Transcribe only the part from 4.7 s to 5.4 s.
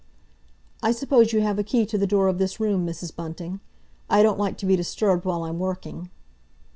disturbed